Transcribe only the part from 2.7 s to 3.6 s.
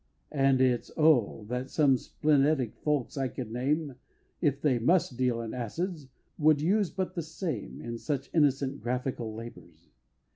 folks I could